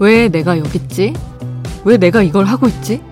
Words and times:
왜 0.00 0.28
내가 0.28 0.56
여기 0.58 0.78
있지? 0.78 1.12
왜 1.84 1.96
내가 1.96 2.22
이걸 2.22 2.44
하고 2.44 2.68
있지? 2.68 3.02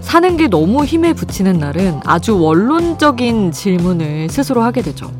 사는 0.00 0.36
게 0.36 0.46
너무 0.46 0.84
힘에 0.84 1.14
부치는 1.14 1.58
날은 1.58 2.00
아주 2.04 2.38
원론적인 2.38 3.50
질문을 3.52 4.28
스스로 4.28 4.62
하게 4.62 4.82
되죠. 4.82 5.10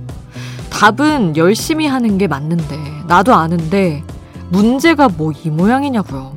답은 0.70 1.36
열심히 1.36 1.86
하는 1.86 2.18
게 2.18 2.26
맞는데, 2.26 2.78
나도 3.06 3.34
아는데, 3.34 4.02
문제가 4.52 5.08
뭐 5.08 5.32
이 5.32 5.48
모양이냐고요. 5.48 6.36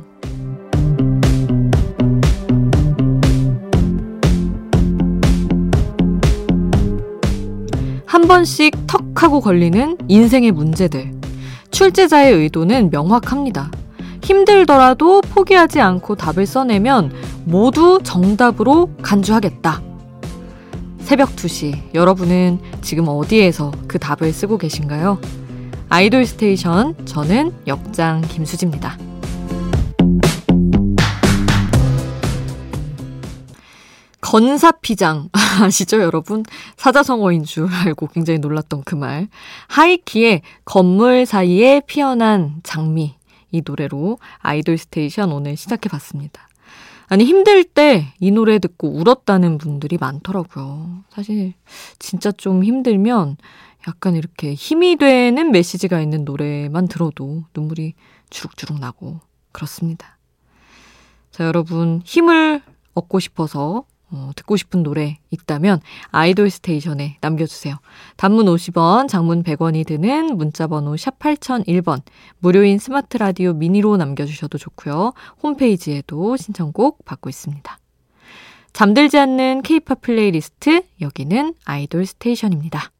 한 8.06 8.22
번씩 8.26 8.86
턱 8.86 9.22
하고 9.22 9.40
걸리는 9.40 9.98
인생의 10.08 10.52
문제들. 10.52 11.12
출제자의 11.70 12.32
의도는 12.32 12.90
명확합니다. 12.90 13.70
힘들더라도 14.22 15.20
포기하지 15.20 15.80
않고 15.80 16.14
답을 16.16 16.46
써내면 16.46 17.12
모두 17.44 18.00
정답으로 18.02 18.90
간주하겠다. 19.02 19.82
새벽 21.00 21.36
2시, 21.36 21.94
여러분은 21.94 22.58
지금 22.80 23.08
어디에서 23.08 23.72
그 23.86 23.98
답을 23.98 24.32
쓰고 24.32 24.58
계신가요? 24.58 25.18
아이돌 25.96 26.26
스테이션, 26.26 27.06
저는 27.06 27.54
역장 27.66 28.20
김수지입니다. 28.20 28.98
건사피장 34.20 35.30
아시죠 35.62 36.02
여러분? 36.02 36.42
사자성어인 36.76 37.44
줄 37.44 37.72
알고 37.72 38.08
굉장히 38.08 38.38
놀랐던 38.40 38.82
그 38.84 38.94
말. 38.94 39.28
하이키의 39.68 40.42
건물 40.66 41.24
사이에 41.24 41.80
피어난 41.86 42.56
장미 42.62 43.14
이 43.50 43.62
노래로 43.64 44.18
아이돌 44.40 44.76
스테이션 44.76 45.32
오늘 45.32 45.56
시작해 45.56 45.88
봤습니다. 45.88 46.46
아니, 47.08 47.24
힘들 47.24 47.64
때 47.64 48.12
이 48.20 48.30
노래 48.32 48.58
듣고 48.58 48.90
울었다는 48.90 49.56
분들이 49.56 49.96
많더라고요. 49.98 51.04
사실, 51.08 51.54
진짜 51.98 52.32
좀 52.32 52.64
힘들면 52.64 53.38
약간 53.88 54.16
이렇게 54.16 54.54
힘이 54.54 54.96
되는 54.96 55.52
메시지가 55.52 56.00
있는 56.00 56.24
노래만 56.24 56.88
들어도 56.88 57.44
눈물이 57.54 57.94
주룩주룩 58.30 58.80
나고 58.80 59.20
그렇습니다. 59.52 60.18
자, 61.30 61.44
여러분, 61.44 62.02
힘을 62.04 62.62
얻고 62.94 63.20
싶어서 63.20 63.84
어, 64.08 64.30
듣고 64.36 64.56
싶은 64.56 64.82
노래 64.82 65.18
있다면 65.30 65.80
아이돌 66.10 66.48
스테이션에 66.48 67.18
남겨주세요. 67.20 67.76
단문 68.16 68.46
50원, 68.46 69.08
장문 69.08 69.42
100원이 69.42 69.86
드는 69.86 70.36
문자번호 70.36 70.96
샵 70.96 71.18
8001번, 71.18 72.02
무료인 72.38 72.78
스마트 72.78 73.16
라디오 73.16 73.52
미니로 73.52 73.96
남겨주셔도 73.96 74.58
좋고요. 74.58 75.12
홈페이지에도 75.42 76.36
신청곡 76.36 77.04
받고 77.04 77.28
있습니다. 77.28 77.78
잠들지 78.72 79.18
않는 79.18 79.62
케이팝 79.62 80.02
플레이리스트, 80.02 80.82
여기는 81.00 81.54
아이돌 81.64 82.06
스테이션입니다. 82.06 82.95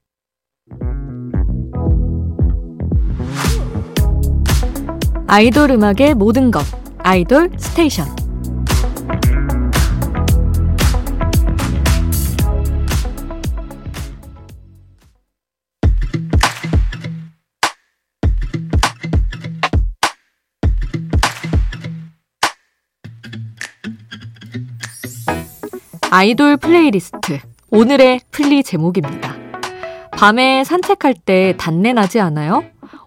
아이돌 5.28 5.72
음악의 5.72 6.14
모든 6.14 6.52
것, 6.52 6.64
아이돌 6.98 7.50
스테이션. 7.58 8.06
아이돌 26.08 26.56
플레이리스트. 26.56 27.40
오늘의 27.70 28.20
플리 28.30 28.62
제목입니다. 28.62 29.34
밤에 30.12 30.62
산책할 30.64 31.14
때 31.24 31.54
단내 31.58 31.92
나지 31.92 32.20
않아요? 32.20 32.64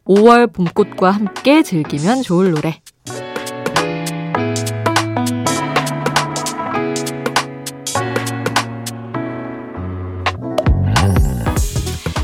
5월 0.09 0.51
봄꽃과 0.51 1.11
함께 1.11 1.61
즐기면 1.61 2.23
좋을 2.23 2.51
노래. 2.51 2.81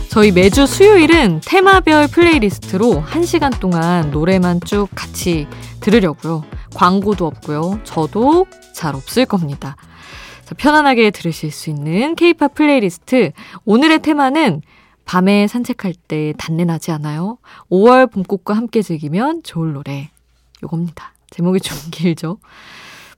저희 0.10 0.32
매주 0.32 0.66
수요일은 0.66 1.42
테마별 1.46 2.08
playlist로 2.08 3.04
1시간 3.04 3.60
동안 3.60 4.10
노래만 4.10 4.62
쭉 4.66 4.88
같이 4.96 5.46
들으려고요. 5.82 6.44
광고도 6.74 7.28
없고요. 7.28 7.82
저도 7.84 8.48
잘 8.74 8.96
없을 8.96 9.28
겁니다. 9.28 9.76
편안하게 10.58 11.12
들으실 11.12 11.52
수 11.52 11.70
있는 11.70 12.16
케이팝 12.16 12.56
플레이리스트. 12.56 13.32
오늘의 13.66 14.00
테마는 14.00 14.62
밤에 15.06 15.48
산책할 15.48 15.94
때 16.08 16.34
단내 16.38 16.66
나지 16.66 16.92
않아요? 16.92 17.38
5월 17.72 18.12
봄꽃과 18.12 18.56
함께 18.56 18.82
즐기면 18.82 19.44
좋을 19.44 19.74
노래. 19.74 20.10
요겁니다. 20.64 21.14
제목이 21.30 21.60
좀 21.60 21.78
길죠? 21.92 22.38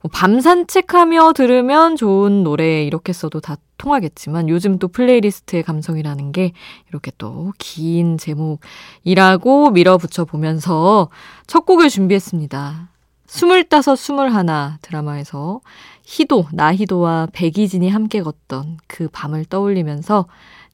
뭐 0.02 0.10
밤 0.12 0.40
산책하며 0.40 1.32
들으면 1.32 1.96
좋은 1.96 2.44
노래 2.44 2.84
이렇게 2.84 3.12
써도 3.12 3.40
다 3.40 3.56
통하겠지만 3.78 4.48
요즘 4.48 4.78
또 4.78 4.86
플레이리스트의 4.88 5.62
감성이라는 5.64 6.30
게 6.32 6.52
이렇게 6.88 7.10
또 7.18 7.52
긴 7.58 8.16
제목이라고 8.18 9.70
밀어붙여 9.70 10.24
보면서 10.24 11.08
첫 11.46 11.66
곡을 11.66 11.88
준비했습니다. 11.88 12.90
스물다섯, 13.26 13.98
스물하나 13.98 14.78
드라마에서 14.82 15.60
희도, 16.04 16.46
나희도와 16.52 17.28
백이진이 17.32 17.88
함께 17.90 18.22
걷던 18.22 18.78
그 18.86 19.08
밤을 19.12 19.44
떠올리면서 19.46 20.26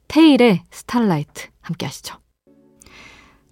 테일의 0.07 0.63
Starlight 0.71 1.47
함께 1.61 1.85
하시죠. 1.85 2.17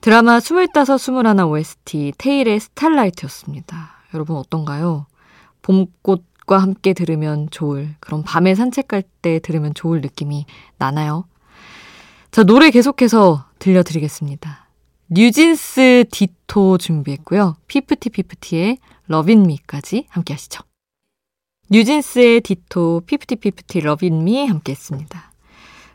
드라마 0.02 0.40
스물다섯, 0.40 1.00
스물하나 1.00 1.46
OST 1.46 2.14
테일의 2.18 2.60
Starlight였습니다. 2.60 3.92
여러분 4.14 4.36
어떤가요? 4.38 5.08
봄꽃과 5.62 6.58
함께 6.58 6.94
들으면 6.94 7.48
좋을, 7.50 7.96
그런 8.00 8.22
밤에 8.24 8.54
산책할 8.54 9.04
때 9.22 9.40
들으면 9.40 9.74
좋을 9.74 10.02
느낌이 10.02 10.46
나나요? 10.78 11.26
자, 12.32 12.44
노래 12.44 12.70
계속해서 12.70 13.46
들려드리겠습니다. 13.60 14.68
뉴진스 15.10 16.06
Ditto 16.12 16.78
준비했고요. 16.80 17.56
피프티 17.68 18.10
피프티의 18.10 18.80
Lovin' 19.08 19.54
Me까지 19.54 20.08
함께 20.10 20.34
하시죠. 20.34 20.64
뉴진스의 21.70 22.42
Ditto, 22.42 23.02
피프티피프티 23.06 23.82
Lovin' 23.82 24.31
Me 24.31 24.48
함께 24.48 24.74
했습니다. 24.74 25.32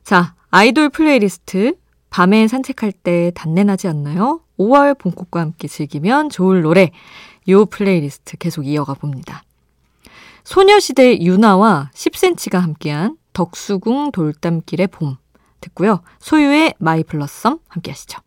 자, 0.02 0.34
아이돌 0.50 0.88
플레이리스트 0.88 1.74
밤에 2.08 2.48
산책할 2.48 2.92
때 2.92 3.30
단내나지 3.34 3.86
않나요? 3.86 4.40
5월 4.58 4.98
봄꽃과 4.98 5.40
함께 5.40 5.68
즐기면 5.68 6.30
좋을 6.30 6.62
노래 6.62 6.90
요 7.48 7.66
플레이리스트 7.66 8.38
계속 8.38 8.66
이어가 8.66 8.94
봅니다. 8.94 9.42
소녀시대 10.44 11.20
윤아와 11.20 11.90
10cm가 11.92 12.58
함께한 12.60 13.18
덕수궁 13.34 14.12
돌담길의 14.12 14.86
봄 14.86 15.16
듣고요. 15.60 16.00
소유의 16.18 16.74
My 16.78 17.04
Blossom 17.04 17.58
함께 17.68 17.90
하시죠. 17.90 18.18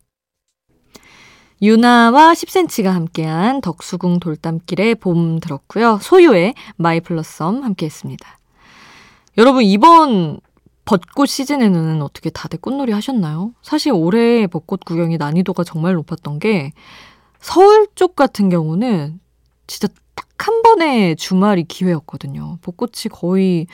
윤아와 1.60 2.32
10cm가 2.32 2.84
함께한 2.84 3.60
덕수궁 3.60 4.20
돌담길의 4.20 4.94
봄 4.96 5.40
들었고요. 5.40 5.98
소유의 6.00 6.54
My 6.76 7.00
Blossom 7.00 7.64
함께 7.64 7.86
했습니다. 7.86 8.38
여러분, 9.38 9.64
이번 9.64 10.38
벚꽃 10.84 11.28
시즌에는 11.28 12.02
어떻게 12.02 12.30
다들 12.30 12.58
꽃놀이 12.60 12.92
하셨나요? 12.92 13.52
사실 13.62 13.92
올해 13.92 14.46
벚꽃 14.46 14.84
구경이 14.84 15.16
난이도가 15.16 15.64
정말 15.64 15.94
높았던 15.94 16.38
게 16.38 16.72
서울 17.40 17.86
쪽 17.94 18.16
같은 18.16 18.48
경우는 18.48 19.20
진짜 19.66 19.88
딱 20.14 20.26
한 20.42 20.62
번의 20.62 21.14
주말이 21.14 21.62
기회였거든요. 21.62 22.58
벚꽃이 22.62 23.10
거의 23.12 23.68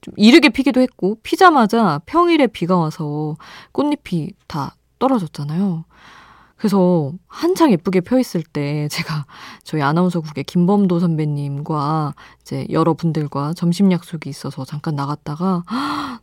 좀 0.00 0.14
이르게 0.16 0.48
피기도 0.48 0.80
했고 0.80 1.18
피자마자 1.22 2.00
평일에 2.06 2.46
비가 2.46 2.78
와서 2.78 3.36
꽃잎이 3.72 4.30
다 4.46 4.76
떨어졌잖아요. 4.98 5.84
그래서 6.56 7.12
한창 7.26 7.70
예쁘게 7.70 8.00
펴 8.00 8.18
있을 8.18 8.42
때 8.42 8.88
제가 8.88 9.26
저희 9.62 9.82
아나운서국의 9.82 10.44
김범도 10.44 11.00
선배님과 11.00 12.14
이제 12.40 12.66
여러분들과 12.70 13.52
점심 13.52 13.92
약속이 13.92 14.30
있어서 14.30 14.64
잠깐 14.64 14.94
나갔다가 14.94 15.64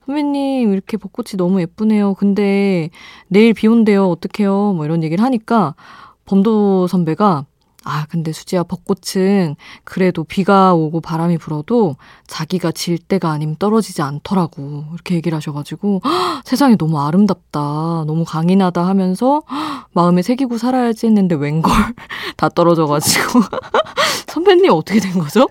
선배님 0.06 0.72
이렇게 0.74 0.98
벚꽃이 0.98 1.38
너무 1.38 1.62
예쁘네요. 1.62 2.14
근데 2.16 2.90
내일 3.28 3.54
비 3.54 3.68
온대요. 3.68 4.10
어떡해요? 4.10 4.74
뭐 4.74 4.86
이런 4.86 5.04
얘기를 5.04 5.24
하니까 5.24 5.76
범도 6.26 6.88
선배가 6.88 7.46
아, 7.86 8.06
근데 8.10 8.32
수지야, 8.32 8.64
벚꽃은 8.64 9.56
그래도 9.84 10.24
비가 10.24 10.74
오고 10.74 11.02
바람이 11.02 11.38
불어도 11.38 11.98
자기가 12.28 12.72
질 12.72 12.98
때가 12.98 13.30
아니면 13.32 13.58
떨어지지 13.60 14.02
않더라고. 14.02 14.86
이렇게 14.94 15.16
얘기를 15.16 15.36
하셔가지고, 15.36 16.02
헉, 16.04 16.42
세상이 16.46 16.78
너무 16.78 17.02
아름답다. 17.02 17.60
너무 18.08 18.24
강인하다 18.24 18.86
하면서, 18.88 19.42
헉, 19.50 19.88
마음에 19.92 20.22
새기고 20.22 20.58
살아야지 20.58 21.08
했는데 21.08 21.36
웬걸 21.36 21.74
다 22.38 22.48
떨어져가지고. 22.48 23.42
선배님 24.28 24.72
어떻게 24.72 25.00
된 25.00 25.20
거죠? 25.20 25.48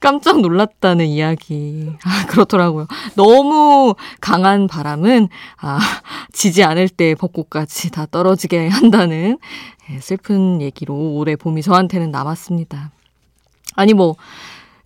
깜짝 0.00 0.40
놀랐다는 0.40 1.06
이야기. 1.06 1.92
아, 2.04 2.26
그렇더라고요. 2.26 2.86
너무 3.14 3.94
강한 4.20 4.66
바람은, 4.66 5.28
아, 5.60 5.78
지지 6.32 6.64
않을 6.64 6.88
때 6.88 7.14
벚꽃까지 7.14 7.90
다 7.90 8.06
떨어지게 8.06 8.68
한다는 8.68 9.38
예, 9.90 10.00
슬픈 10.00 10.60
얘기로 10.60 10.94
올해 11.14 11.36
봄이 11.36 11.62
저한테는 11.62 12.10
남았습니다. 12.10 12.90
아니, 13.74 13.94
뭐, 13.94 14.16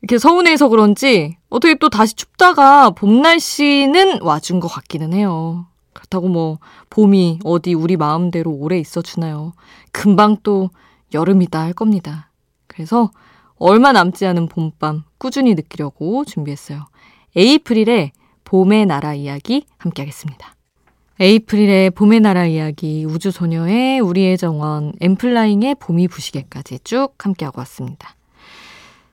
이렇게 0.00 0.18
서운해서 0.18 0.68
그런지 0.68 1.36
어떻게 1.48 1.74
또 1.76 1.88
다시 1.88 2.14
춥다가 2.14 2.90
봄 2.90 3.22
날씨는 3.22 4.22
와준 4.22 4.60
것 4.60 4.68
같기는 4.68 5.12
해요. 5.12 5.66
그렇다고 5.92 6.28
뭐, 6.28 6.58
봄이 6.90 7.40
어디 7.44 7.74
우리 7.74 7.96
마음대로 7.96 8.50
오래 8.50 8.78
있어 8.78 9.02
주나요? 9.02 9.52
금방 9.92 10.36
또 10.42 10.70
여름이다 11.14 11.60
할 11.60 11.72
겁니다. 11.72 12.30
그래서 12.66 13.10
얼마 13.64 13.92
남지 13.92 14.26
않은 14.26 14.48
봄밤 14.48 15.04
꾸준히 15.18 15.54
느끼려고 15.54 16.24
준비했어요. 16.24 16.86
에이프릴의 17.36 18.10
봄의 18.42 18.86
나라 18.86 19.14
이야기 19.14 19.66
함께 19.78 20.02
하겠습니다. 20.02 20.56
에이프릴의 21.20 21.90
봄의 21.90 22.18
나라 22.20 22.44
이야기, 22.44 23.04
우주소녀의 23.04 24.00
우리의 24.00 24.36
정원, 24.36 24.92
엔플라잉의 25.00 25.76
봄이 25.76 26.08
부시게까지 26.08 26.80
쭉 26.82 27.14
함께하고 27.18 27.60
왔습니다. 27.60 28.16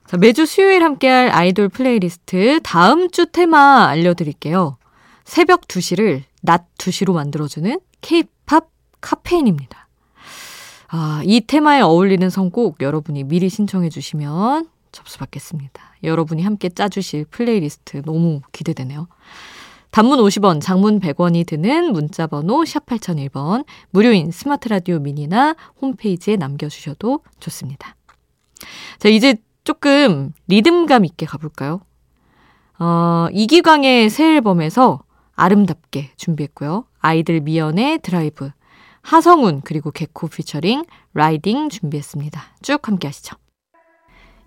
자, 0.08 0.16
매주 0.16 0.44
수요일 0.46 0.82
함께할 0.82 1.28
아이돌 1.28 1.68
플레이리스트 1.68 2.58
다음 2.64 3.08
주 3.12 3.26
테마 3.26 3.86
알려드릴게요. 3.86 4.78
새벽 5.24 5.68
2시를 5.68 6.22
낮 6.42 6.66
2시로 6.76 7.14
만들어주는 7.14 7.78
케이팝 8.00 8.68
카페인입니다. 9.00 9.89
아, 10.92 11.22
이 11.24 11.40
테마에 11.40 11.80
어울리는 11.82 12.28
선곡 12.28 12.82
여러분이 12.82 13.24
미리 13.24 13.48
신청해 13.48 13.90
주시면 13.90 14.68
접수 14.90 15.18
받겠습니다. 15.18 15.80
여러분이 16.02 16.42
함께 16.42 16.68
짜주실 16.68 17.26
플레이리스트 17.26 18.02
너무 18.02 18.40
기대되네요. 18.50 19.06
단문 19.92 20.18
50원, 20.18 20.60
장문 20.60 20.98
100원이 20.98 21.46
드는 21.46 21.92
문자번호 21.92 22.64
샵 22.64 22.86
8001번, 22.86 23.64
무료인 23.90 24.32
스마트 24.32 24.68
라디오 24.68 24.98
미니나 24.98 25.54
홈페이지에 25.80 26.36
남겨주셔도 26.36 27.20
좋습니다. 27.38 27.94
자, 28.98 29.08
이제 29.08 29.36
조금 29.62 30.32
리듬감 30.48 31.04
있게 31.04 31.24
가볼까요? 31.26 31.80
어, 32.80 33.28
이기광의 33.32 34.10
새 34.10 34.34
앨범에서 34.36 35.02
아름답게 35.34 36.12
준비했고요. 36.16 36.84
아이들 36.98 37.40
미연의 37.40 38.00
드라이브, 38.02 38.50
하성운 39.02 39.62
그리고 39.64 39.90
개코 39.90 40.28
featuring 40.28 40.84
Riding 41.14 41.68
준비했습니다. 41.70 42.42
쭉 42.62 42.86
함께 42.86 43.08
하시죠. 43.08 43.36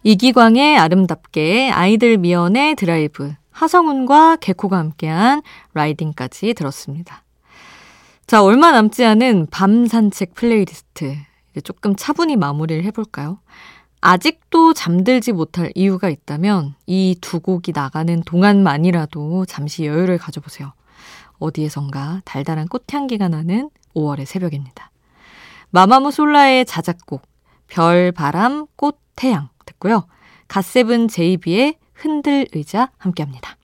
이기광의 0.03 0.77
아름답게 0.77 1.71
아이들 1.71 2.17
미연의 2.17 2.75
드라이브 2.75 3.33
하성운과 3.51 4.37
개코가 4.37 4.77
함께한 4.77 5.41
Riding까지 5.73 6.53
들었습니다. 6.53 7.23
자, 8.27 8.43
얼마 8.43 8.71
남지 8.71 9.03
않은 9.05 9.47
밤 9.51 9.85
산책 9.85 10.33
플레이리스트. 10.33 11.15
이제 11.51 11.61
조금 11.61 11.95
차분히 11.95 12.35
마무리를 12.35 12.83
해볼까요? 12.85 13.39
아직도 14.01 14.73
잠들지 14.73 15.31
못할 15.31 15.71
이유가 15.75 16.09
있다면 16.09 16.75
이 16.87 17.15
두 17.21 17.39
곡이 17.39 17.71
나가는 17.73 18.21
동안만이라도 18.23 19.45
잠시 19.45 19.85
여유를 19.85 20.17
가져보세요. 20.17 20.73
어디에선가 21.39 22.21
달달한 22.25 22.67
꽃향기가 22.67 23.29
나는 23.29 23.69
5월의 23.95 24.25
새벽입니다. 24.25 24.91
마마무 25.69 26.11
솔라의 26.11 26.65
자작곡 26.65 27.21
별, 27.67 28.11
바람, 28.11 28.67
꽃, 28.75 28.99
태양 29.15 29.49
듣고요. 29.65 30.07
갓세븐 30.47 31.07
제이비의 31.07 31.77
흔들 31.93 32.47
의자 32.53 32.91
함께합니다. 32.97 33.57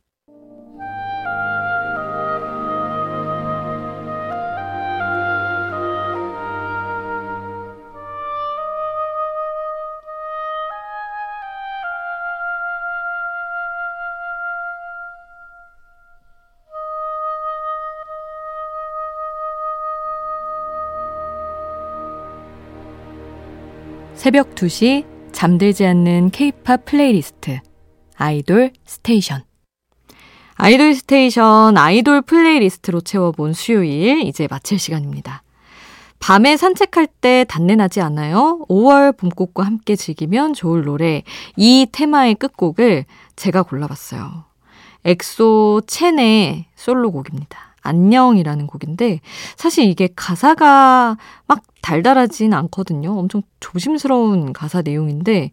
새벽 24.19 24.54
2시 24.54 25.06
잠들지 25.31 25.86
않는 25.86 26.31
케이팝 26.31 26.83
플레이리스트 26.83 27.62
아이돌 28.18 28.74
스테이션 28.86 29.45
아이돌 30.56 30.94
스테이션 30.94 31.77
아이돌 31.77 32.24
playlist로 32.24 33.00
채워본 33.00 33.54
수요일 33.54 34.24
이제 34.24 34.45
마칠 34.50 34.77
시간입니다. 34.77 35.42
밤에 36.19 36.57
산책할 36.57 37.07
때 37.21 37.45
단내나지 37.48 38.01
않아요? 38.01 38.66
5월 38.68 39.16
봄꽃과 39.16 39.66
함께 39.66 39.95
즐기면 39.95 40.54
좋을 40.54 40.83
노래 40.83 41.24
이 41.56 41.88
테마의 41.89 42.36
끝곡을 42.36 43.06
제가 43.38 43.63
골라봤어요. 43.63 44.44
엑소 45.06 45.83
첸의 45.88 46.66
솔로곡입니다. 46.75 47.69
안녕이라는 47.83 48.68
곡인데 48.68 49.21
사실 49.56 49.86
이게 49.86 50.10
가사가 50.13 51.16
막 51.48 51.63
달달하진 51.81 52.54
않거든요. 52.54 53.18
엄청 53.18 53.42
조심스러운 53.60 54.54
가사 54.54 54.81
내용인데 54.81 55.52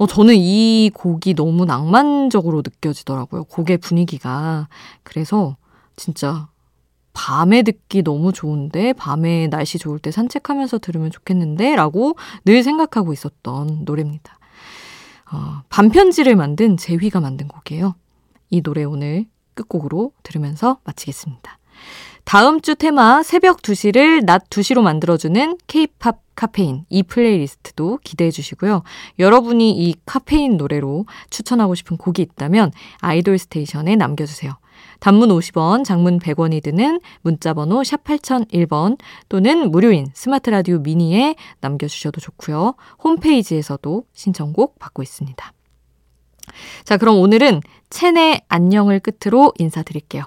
어, 0.00 0.06
저는 0.06 0.34
이 0.36 0.90
곡이 0.94 1.34
너무 1.34 1.66
낭만적으로 1.66 2.62
느껴지더라고요. 2.64 3.44
곡의 3.44 3.76
분위기가. 3.78 4.66
그래서 5.02 5.58
진짜 5.94 6.48
밤에 7.12 7.62
듣기 7.62 8.02
너무 8.02 8.32
좋은데, 8.32 8.94
밤에 8.94 9.48
날씨 9.48 9.78
좋을 9.78 9.98
때 9.98 10.10
산책하면서 10.10 10.78
들으면 10.78 11.10
좋겠는데, 11.10 11.76
라고 11.76 12.16
늘 12.46 12.62
생각하고 12.62 13.12
있었던 13.12 13.84
노래입니다. 13.84 14.38
어, 15.32 15.62
반편지를 15.68 16.34
만든 16.34 16.78
제휘가 16.78 17.20
만든 17.20 17.46
곡이에요. 17.46 17.94
이 18.48 18.62
노래 18.62 18.84
오늘 18.84 19.26
끝곡으로 19.52 20.12
들으면서 20.22 20.78
마치겠습니다. 20.84 21.58
다음 22.30 22.60
주 22.60 22.76
테마 22.76 23.24
새벽 23.24 23.60
2시를 23.60 24.24
낮 24.24 24.48
2시로 24.50 24.82
만들어주는 24.82 25.58
케이팝 25.66 26.20
카페인 26.36 26.84
이 26.88 27.02
playlist도 27.02 27.98
기대해 28.04 28.30
주시고요. 28.30 28.84
여러분이 29.18 29.72
이 29.72 29.96
카페인 30.06 30.56
노래로 30.56 31.06
추천하고 31.30 31.74
싶은 31.74 31.96
곡이 31.96 32.22
있다면 32.22 32.70
아이돌 33.00 33.36
스테이션에 33.36 33.96
남겨주세요. 33.96 34.52
단문 35.00 35.30
50원, 35.30 35.84
장문 35.84 36.20
100원이 36.20 36.62
드는 36.62 37.00
문자번호 37.22 37.82
샵 37.82 38.04
8001번 38.04 38.98
또는 39.28 39.72
무료인 39.72 40.06
스마트 40.14 40.50
라디오 40.50 40.78
미니에 40.78 41.34
남겨주셔도 41.60 42.20
좋고요. 42.20 42.74
홈페이지에서도 43.02 44.04
신청곡 44.12 44.78
받고 44.78 45.02
있습니다. 45.02 45.52
자, 46.84 46.96
그럼 46.96 47.18
오늘은 47.18 47.60
첸의 47.90 48.42
안녕을 48.46 49.00
끝으로 49.00 49.52
인사드릴게요. 49.58 50.26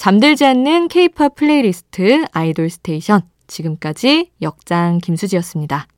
잠들지 0.00 0.46
않는 0.46 0.88
케이팝 0.88 1.34
플레이리스트 1.34 2.24
아이돌 2.32 2.70
스테이션. 2.70 3.20
지금까지 3.46 4.30
역장 4.40 4.96
김수지였습니다. 4.96 5.88